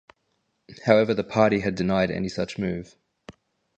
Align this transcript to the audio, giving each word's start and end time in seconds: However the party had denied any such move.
However 0.85 1.13
the 1.13 1.23
party 1.23 1.59
had 1.59 1.75
denied 1.75 2.09
any 2.09 2.27
such 2.27 2.57
move. 2.57 2.95